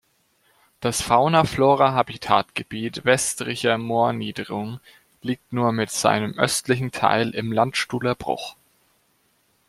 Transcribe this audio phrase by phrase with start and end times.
[0.79, 4.79] Das Fauna-Flora-Habitat-Gebiet Westricher Moorniederung
[5.21, 8.55] liegt nur mit seinem östlichen Teil im Landstuhler Bruch.